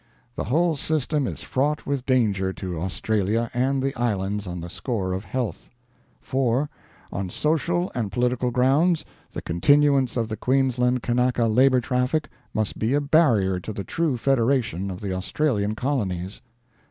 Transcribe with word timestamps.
The 0.33 0.45
whole 0.45 0.75
system 0.75 1.27
is 1.27 1.43
fraught 1.43 1.85
with 1.85 2.07
danger 2.07 2.51
to 2.53 2.81
Australia 2.81 3.51
and 3.53 3.83
the 3.83 3.93
islands 3.95 4.47
on 4.47 4.59
the 4.59 4.67
score 4.67 5.13
of 5.13 5.25
health. 5.25 5.69
"4. 6.21 6.71
On 7.11 7.29
social 7.29 7.91
and 7.93 8.11
political 8.11 8.49
grounds 8.49 9.05
the 9.31 9.43
continuance 9.43 10.17
of 10.17 10.27
the 10.27 10.37
Queensland 10.37 11.03
Kanaka 11.03 11.45
Labor 11.45 11.81
Traffic 11.81 12.29
must 12.51 12.79
be 12.79 12.95
a 12.95 12.99
barrier 12.99 13.59
to 13.59 13.71
the 13.71 13.83
true 13.83 14.17
federation 14.17 14.89
of 14.89 15.01
the 15.01 15.13
Australian 15.13 15.75
colonies. 15.75 16.41